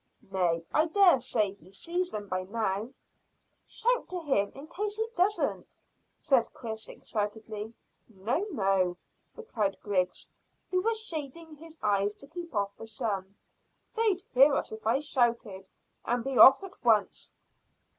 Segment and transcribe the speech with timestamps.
[0.31, 2.89] "Nay, I dare say he sees them by now."
[3.67, 5.77] "Shout to him in case he doesn't,"
[6.17, 7.75] said Chris excitedly.
[8.09, 8.97] "No, no,"
[9.35, 10.27] replied Griggs,
[10.71, 13.35] who was shading his eyes to keep off the sun.
[13.95, 15.69] "They'd hear us if I shouted,
[16.03, 17.33] and be off at once."